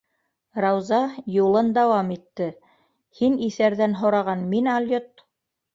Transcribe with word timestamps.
-Рауза 0.63 1.01
юлын 1.35 1.69
дауам 1.75 2.09
итте.- 2.17 2.49
һин 3.21 3.39
иҫәрҙән 3.51 3.97
һораған 4.05 4.47
мин 4.55 4.77
алйот! 4.81 5.29